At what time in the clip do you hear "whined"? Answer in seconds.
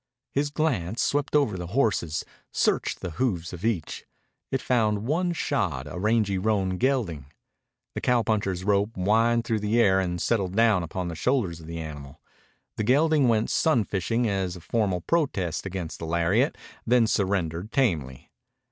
8.95-9.45